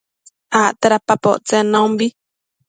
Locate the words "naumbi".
1.71-2.07